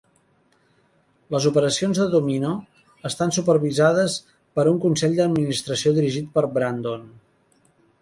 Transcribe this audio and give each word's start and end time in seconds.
Les 1.35 1.45
operacions 1.49 1.99
de 2.03 2.07
Domino 2.15 2.55
estan 3.11 3.35
supervisades 3.39 4.19
per 4.59 4.67
un 4.75 4.83
Consell 4.89 5.17
d'Administració 5.23 5.97
dirigit 6.03 6.37
per 6.39 6.49
Brandon. 6.59 7.11